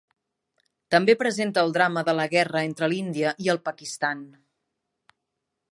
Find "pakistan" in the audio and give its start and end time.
3.69-4.27